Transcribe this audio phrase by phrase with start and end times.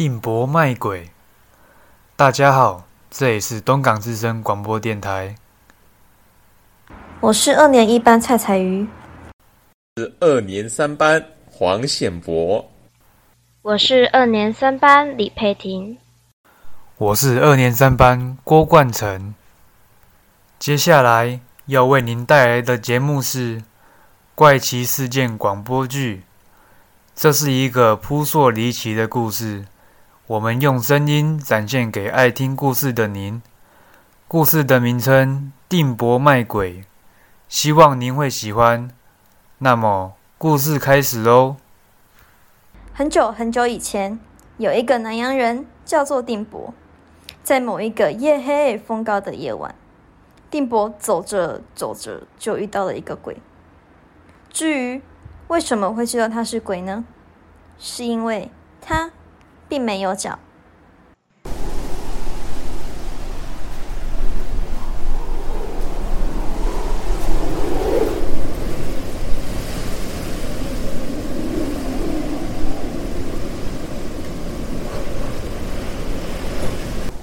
[0.00, 1.10] 定博卖鬼，
[2.16, 5.34] 大家好，这里是东港之声广播电台。
[7.20, 8.88] 我是二年一班蔡彩瑜，
[9.98, 12.66] 是二年三班黄显博，
[13.60, 15.98] 我是二年三班李佩婷，
[16.96, 19.34] 我是二年三班郭冠成。
[20.58, 23.60] 接下来要为您带来的节目是
[24.34, 26.16] 《怪奇事件广播剧》。
[27.14, 29.66] 这是一个扑朔离奇的故事，
[30.30, 33.42] 我们用声音展现给爱听故事的您。
[34.28, 36.82] 故事的名称《定博卖鬼》，
[37.48, 38.88] 希望您会喜欢。
[39.58, 41.56] 那么，故事开始喽。
[42.92, 44.20] 很久很久以前，
[44.56, 46.72] 有一个南洋人叫做定博，
[47.42, 49.74] 在某一个夜黑风高的夜晚，
[50.48, 53.38] 定博走着走着就遇到了一个鬼。
[54.48, 55.02] 至于
[55.48, 57.04] 为什么会知道他是鬼呢？
[57.80, 58.48] 是因为
[58.80, 59.10] 他
[59.70, 60.36] 并没有脚。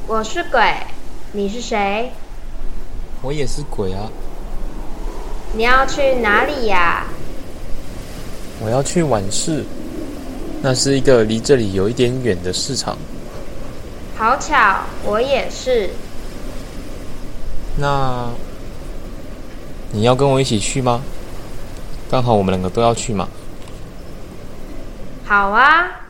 [0.08, 0.61] 我是鬼，
[1.34, 2.09] 你是谁？
[3.22, 4.09] 我也是鬼啊！
[5.54, 7.06] 你要去哪里呀？
[8.64, 9.66] 我要去晚市，
[10.70, 12.98] 那是一个离这里有一点远的市场。
[14.18, 15.92] 好巧，我也是。
[17.80, 18.28] 那
[19.94, 21.02] 你要跟我一起去吗？
[22.12, 23.30] 刚好我们两个都要去嘛。
[25.23, 26.02] 好啊。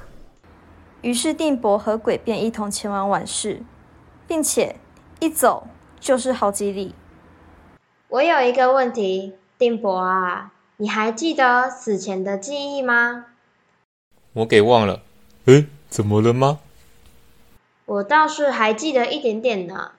[1.02, 3.62] 于是定博和鬼便一同前往晚市，
[4.28, 4.78] 并且
[5.20, 5.68] 一走
[6.00, 6.96] 就是好几里。
[8.08, 10.52] 我有一个问题，定博啊。
[10.78, 13.26] 你还记得死前的记忆吗？
[14.38, 15.02] 我给忘了。
[15.46, 16.60] 诶，怎么了吗？
[17.86, 19.94] 我倒是还记得一点点呢。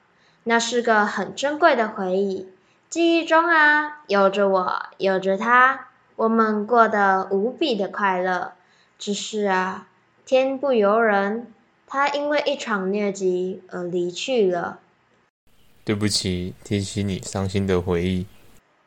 [0.44, 2.48] 那是个很珍贵的回忆。
[2.88, 8.52] 记忆中啊，有着我，有着他，我们过得无比的快乐。
[8.96, 9.88] 只是啊，
[10.24, 11.52] 天不由人，
[11.88, 14.78] 他因为一场疟疾而离去了。
[15.84, 18.26] 对不起，提起你伤心的回忆。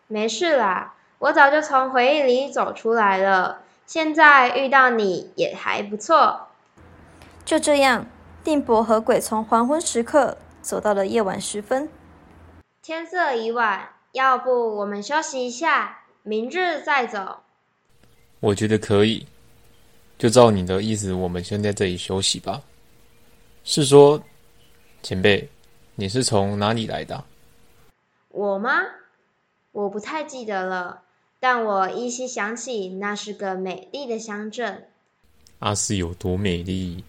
[0.07, 0.93] 没事啦。
[1.19, 6.47] 我早就从回忆里走出来了，现在遇到你也还不错。
[7.43, 8.05] 就这样，
[8.41, 11.89] 定伯和鬼从黄昏时刻走到了夜晚时分。
[12.81, 17.41] 天色已晚，要不我们休息一下，明日再走。
[18.39, 19.27] 我觉得可以，
[20.17, 22.61] 就照你的意思，我们先在这里休息吧。
[23.65, 24.23] 是说，
[25.03, 25.49] 前辈，
[25.95, 27.21] 你是从哪里来的？
[28.29, 28.71] 我吗？
[29.73, 31.01] 我不太记得了。
[31.41, 34.87] 但我依稀想起，那是个美丽的乡镇。
[35.57, 37.03] 阿是有多美丽？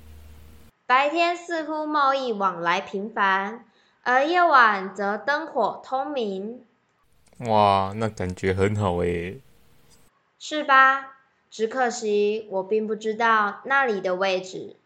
[0.87, 3.66] 白天似乎贸易往来频繁，
[4.03, 6.65] 而夜晚则灯火通明。
[7.41, 9.38] 哇，那感觉很好诶。
[10.38, 11.19] 是吧？
[11.50, 14.76] 只可惜我并不知道那里的位置。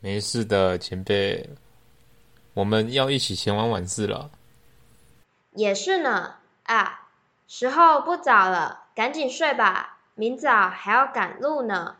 [0.00, 1.50] 没事的，前辈，
[2.54, 4.30] 我们要一起前往晚市了。
[5.52, 7.01] 也是呢，啊。
[7.46, 11.96] 时候不早了，赶紧睡吧，明早还要赶路呢。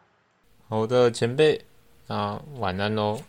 [0.68, 1.64] 好的，前辈，
[2.06, 3.20] 那晚安喽。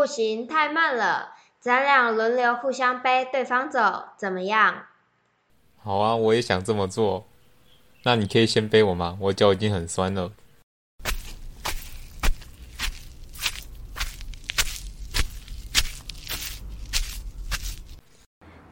[0.00, 1.34] 不行，太慢了。
[1.58, 4.86] 咱俩轮流互相背对方走，怎么样？
[5.76, 7.26] 好啊，我也想这么做。
[8.04, 9.18] 那你可以先背我吗？
[9.20, 10.32] 我脚已经很酸了。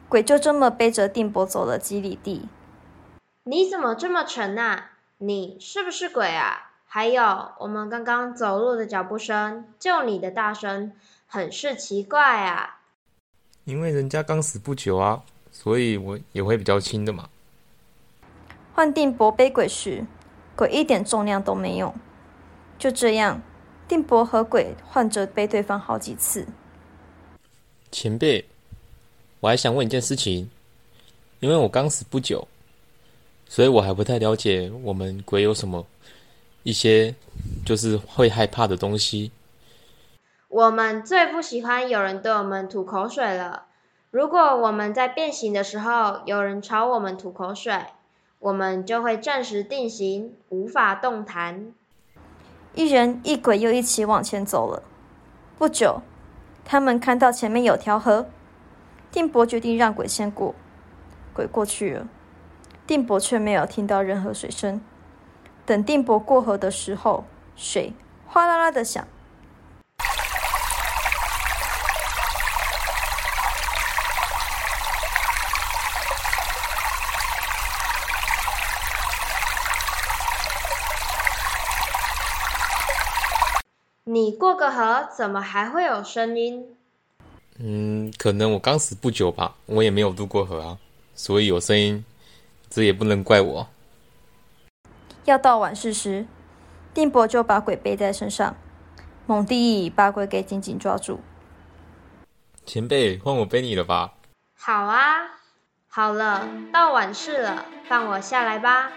[0.07, 2.49] 鬼就这么背着定博走了几里地。
[3.43, 4.85] 你怎么这么沉呐？
[5.19, 6.71] 你是不是鬼啊？
[6.91, 10.91] 还有，我们刚刚走路的脚步声，就你的大声，
[11.31, 12.79] 很是奇怪啊。
[13.65, 15.21] 因为人家刚死不久啊，
[15.51, 17.29] 所以我也会比较轻的嘛。
[18.73, 20.03] 换定伯背鬼时，
[20.55, 21.93] 鬼一点重量都没有。
[22.79, 23.39] 就这样，
[23.87, 26.47] 定伯和鬼换着背对方好几次。
[27.91, 28.43] 前辈，
[29.39, 30.49] 我还想问一件事情，
[31.41, 32.47] 因为我刚死不久，
[33.47, 35.85] 所以我还不太了解我们鬼有什么。
[36.63, 37.13] 一些
[37.65, 39.31] 就是会害怕的东西。
[40.59, 43.67] 我们最不喜欢有人对我们吐口水了。
[44.11, 47.85] 如果我们在变形的时候有人朝我们吐口水，
[48.39, 51.71] 我们就会暂时定型，无法动弹。
[52.73, 54.83] 一人一鬼又一起往前走了。
[55.57, 56.01] 不久，
[56.65, 58.27] 他们看到前面有条河，
[59.09, 60.53] 定伯决定让鬼先过。
[61.33, 62.07] 鬼过去了，
[62.85, 64.81] 定伯却没有听到任何水声。
[65.65, 67.23] 等定伯过河的时候，
[67.55, 67.93] 水
[68.27, 69.07] 哗啦啦的响。
[84.11, 86.75] 你过个河，怎么还会有声音？
[87.59, 90.79] 嗯，可能我刚死不久吧，我也没有渡过河啊，
[91.13, 92.03] 所以有声音，
[92.71, 93.67] 这也不能怪我。
[95.25, 96.25] 要到晚市时，
[96.91, 98.55] 定伯就把鬼背在身上，
[99.27, 101.19] 猛地把鬼给紧紧抓住。
[102.65, 104.15] 前辈，换我背你了吧？
[104.57, 105.37] 好啊，
[105.87, 108.91] 好了，到晚市了，放我下来吧。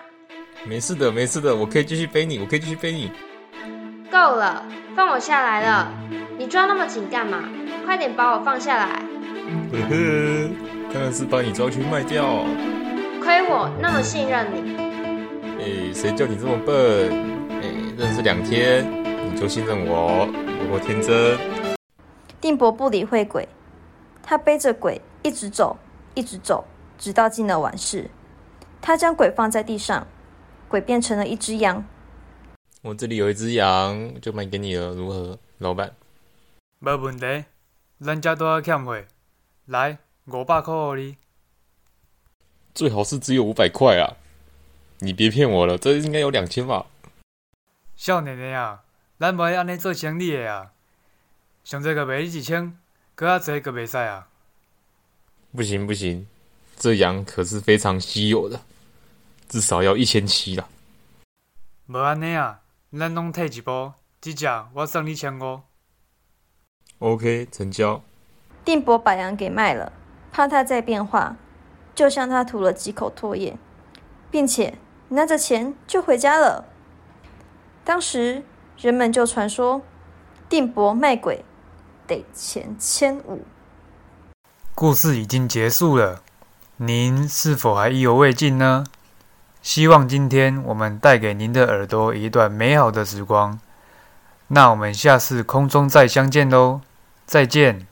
[0.65, 3.13] 没事的，没事的，我可以继续背你，我可以继续背你。
[4.13, 4.63] 够了，
[4.95, 5.91] 放我下来了！
[6.37, 7.45] 你抓那么紧干嘛？
[7.87, 9.03] 快点把我放下来！
[9.73, 10.51] 呵呵，
[10.93, 12.45] 当然是把你抓去卖掉。
[13.23, 14.77] 亏我那么信任你。
[15.59, 17.11] 哎，谁叫你这么笨？
[17.63, 18.87] 哎，认识两天
[19.33, 20.29] 你就信任我，
[20.71, 21.39] 我天真。
[22.39, 23.49] 定伯不理会鬼，
[24.23, 25.79] 他背着鬼一直走，
[26.13, 26.63] 一直走，
[26.99, 28.11] 直到进了晚市。
[28.83, 30.07] 他将鬼放在地上，
[30.69, 31.83] 鬼变成了一只羊。
[32.83, 35.95] 我这里有一只羊，就卖给你了，如何，老板？
[36.81, 37.45] 没问题，
[38.01, 39.01] 咱家都要欠货，
[39.67, 41.17] 来五百块给你。
[42.75, 44.19] 最好是只有五百块啊！
[44.99, 46.87] 你别骗我了，这应该有两千吧？
[47.95, 48.83] 少年的啊，
[49.17, 50.73] 咱无安尼做生意的啊，
[51.63, 52.77] 上济个卖你一千，
[53.15, 54.27] 搁较济个袂使啊。
[55.53, 56.27] 不行不行，
[56.75, 58.61] 这羊可是非常稀有的，
[59.49, 60.69] 至少要一千七了。
[61.87, 62.59] 无安尼啊。
[62.99, 65.63] 咱拢退一步，这只我送你千五。
[66.99, 68.03] OK，成交。
[68.67, 69.91] 定伯把羊给卖了，
[70.31, 71.37] 怕他再变化，
[71.95, 73.57] 就向他吐了几口唾液，
[74.31, 74.77] 并且
[75.09, 76.67] 拿着钱就回家了。
[77.83, 78.45] 当时
[78.77, 79.81] 人们就传说，
[80.51, 81.43] 定伯卖鬼
[82.07, 83.47] 得钱千五。
[84.75, 86.23] 故事已经结束了，
[86.77, 88.85] 您是否还意犹未尽呢？
[89.63, 93.59] 希望今天我们带给您的耳朵一段美好的时光。
[94.49, 96.81] 那我们下次空中再相见喽，
[97.25, 97.87] 再见。